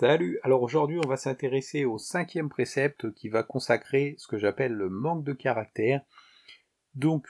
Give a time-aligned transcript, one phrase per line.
[0.00, 4.72] Salut, alors aujourd'hui on va s'intéresser au cinquième précepte qui va consacrer ce que j'appelle
[4.72, 6.02] le manque de caractère.
[6.96, 7.28] Donc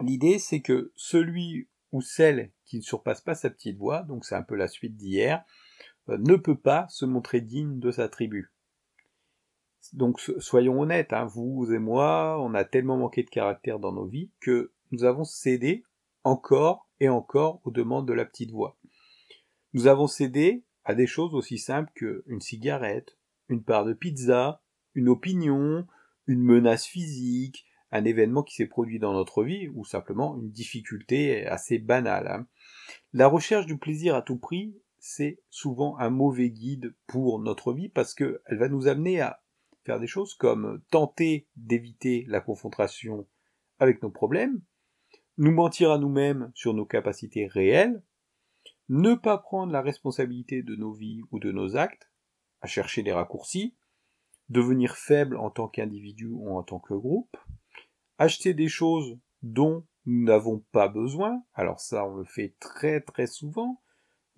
[0.00, 4.36] l'idée c'est que celui ou celle qui ne surpasse pas sa petite voix, donc c'est
[4.36, 5.44] un peu la suite d'hier,
[6.08, 8.52] euh, ne peut pas se montrer digne de sa tribu.
[9.94, 14.06] Donc soyons honnêtes, hein, vous et moi, on a tellement manqué de caractère dans nos
[14.06, 15.82] vies que nous avons cédé
[16.22, 18.78] encore et encore aux demandes de la petite voix.
[19.72, 23.18] Nous avons cédé à des choses aussi simples qu'une cigarette,
[23.50, 24.62] une part de pizza,
[24.94, 25.86] une opinion,
[26.26, 31.46] une menace physique, un événement qui s'est produit dans notre vie, ou simplement une difficulté
[31.46, 32.26] assez banale.
[32.26, 32.46] Hein.
[33.12, 37.90] La recherche du plaisir à tout prix, c'est souvent un mauvais guide pour notre vie
[37.90, 39.42] parce qu'elle va nous amener à
[39.84, 43.26] faire des choses comme tenter d'éviter la confrontation
[43.78, 44.62] avec nos problèmes,
[45.36, 48.02] nous mentir à nous-mêmes sur nos capacités réelles,
[48.88, 52.10] ne pas prendre la responsabilité de nos vies ou de nos actes,
[52.60, 53.76] à chercher des raccourcis,
[54.48, 57.36] devenir faible en tant qu'individu ou en tant que groupe,
[58.16, 63.26] acheter des choses dont nous n'avons pas besoin, alors ça on le fait très très
[63.26, 63.80] souvent,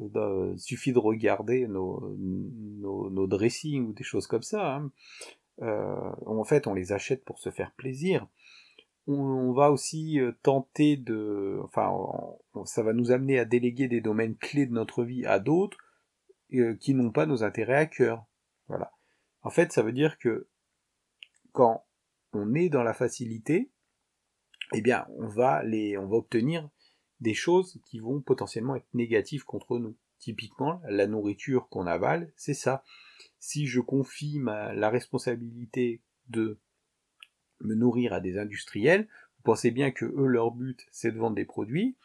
[0.00, 4.76] il suffit de regarder nos, nos, dressings ou des choses comme ça.
[4.76, 4.92] Hein.
[5.60, 8.26] Euh, en fait, on les achète pour se faire plaisir
[9.06, 11.90] on, va aussi euh, tenter de, enfin,
[12.64, 15.78] ça va nous amener à déléguer des domaines clés de notre vie à d'autres
[16.54, 18.24] euh, qui n'ont pas nos intérêts à cœur.
[18.68, 18.92] Voilà.
[19.42, 20.48] En fait, ça veut dire que
[21.52, 21.84] quand
[22.32, 23.70] on est dans la facilité,
[24.74, 26.68] eh bien, on va les, on va obtenir
[27.20, 29.96] des choses qui vont potentiellement être négatives contre nous.
[30.18, 32.84] Typiquement, la nourriture qu'on avale, c'est ça.
[33.38, 36.60] Si je confie la responsabilité de
[37.60, 41.36] me nourrir à des industriels, vous pensez bien que eux, leur but, c'est de vendre
[41.36, 41.96] des produits,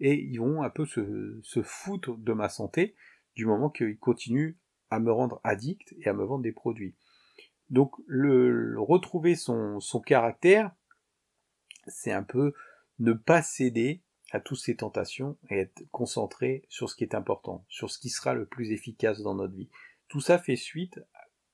[0.00, 2.94] et ils vont un peu se, se foutre de ma santé
[3.34, 4.56] du moment qu'ils continuent
[4.90, 6.94] à me rendre addict et à me vendre des produits.
[7.70, 10.70] Donc le, retrouver son, son caractère,
[11.86, 12.52] c'est un peu
[12.98, 17.64] ne pas céder à toutes ces tentations et être concentré sur ce qui est important,
[17.68, 19.70] sur ce qui sera le plus efficace dans notre vie.
[20.08, 21.00] Tout ça fait suite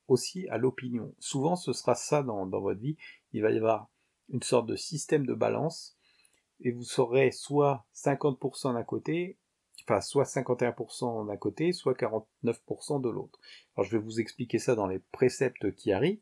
[0.09, 1.15] aussi à l'opinion.
[1.19, 2.97] Souvent, ce sera ça dans, votre vie.
[3.33, 3.89] Il va y avoir
[4.31, 5.97] une sorte de système de balance
[6.61, 9.39] et vous serez soit 50% d'un côté,
[9.85, 13.39] enfin soit 51% d'un côté, soit 49% de l'autre.
[13.77, 16.21] Alors je vais vous expliquer ça dans les préceptes qui arrivent,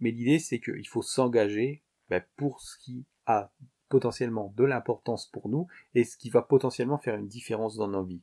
[0.00, 3.52] mais l'idée c'est qu'il faut s'engager ben, pour ce qui a
[3.88, 8.04] potentiellement de l'importance pour nous et ce qui va potentiellement faire une différence dans nos
[8.04, 8.22] vies.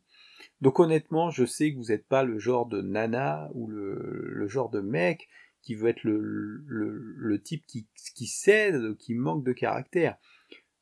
[0.62, 4.70] Donc honnêtement, je sais que vous n'êtes pas le genre de nana ou le, genre
[4.70, 5.30] de mec
[5.62, 10.18] qui veut être le, type qui, qui, cède, qui manque de caractère.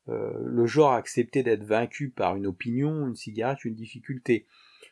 [0.08, 4.46] Euh, le genre à accepter d'être vaincu par une opinion, une cigarette, une difficulté.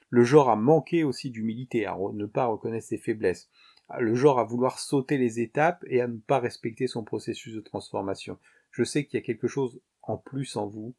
[0.08, 3.50] Le genre à manquer aussi d'humilité, à ne pas reconnaître ses faiblesses.
[3.98, 7.60] Le genre à vouloir sauter les étapes et à ne pas respecter son processus de
[7.60, 8.38] transformation.
[8.70, 10.94] Je sais qu'il y a quelque chose en plus en vous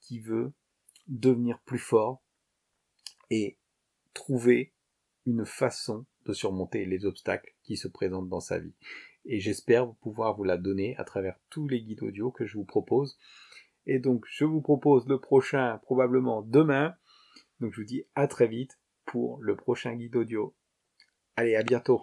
[0.00, 0.52] qui veut
[1.06, 2.22] devenir plus fort,
[3.32, 3.56] et
[4.12, 4.72] trouver
[5.26, 8.74] une façon de surmonter les obstacles qui se présentent dans sa vie.
[9.24, 12.64] Et j'espère pouvoir vous la donner à travers tous les guides audio que je vous
[12.64, 13.18] propose.
[13.86, 16.94] Et donc, je vous propose le prochain probablement demain.
[17.60, 20.54] Donc, je vous dis à très vite pour le prochain guide audio.
[21.36, 22.02] Allez, à bientôt.